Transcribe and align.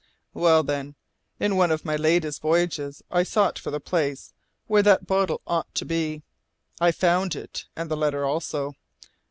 "Well, 0.33 0.63
then, 0.63 0.95
in 1.39 1.57
one 1.57 1.69
of 1.69 1.85
my 1.85 1.95
latest 1.95 2.41
voyages 2.41 3.03
I 3.11 3.21
sought 3.21 3.59
for 3.59 3.69
the 3.69 3.79
place 3.79 4.33
where 4.65 4.81
that 4.81 5.05
bottle 5.05 5.41
ought 5.45 5.75
to 5.75 5.85
be. 5.85 6.23
I 6.79 6.91
found 6.91 7.35
it 7.35 7.65
and 7.75 7.87
the 7.87 7.95
letter 7.95 8.25
also. 8.25 8.73